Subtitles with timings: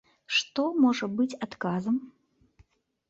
[0.37, 2.01] Што можа быць адказам?